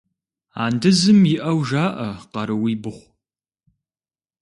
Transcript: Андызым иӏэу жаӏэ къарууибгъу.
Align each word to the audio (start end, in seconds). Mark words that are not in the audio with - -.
Андызым 0.65 1.19
иӏэу 1.33 1.59
жаӏэ 1.67 2.09
къарууибгъу. 2.31 2.99